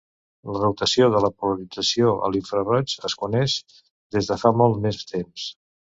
[0.53, 3.59] La rotació de la polarització a l'infraroig es coneix
[4.17, 5.47] des de fa molt més temps.